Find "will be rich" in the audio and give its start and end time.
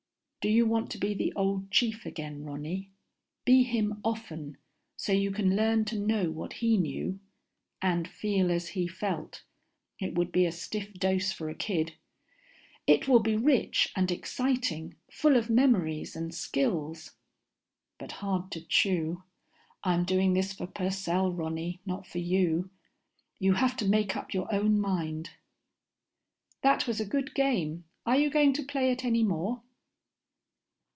13.07-13.93